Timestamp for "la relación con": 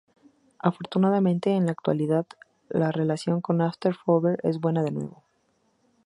2.69-3.61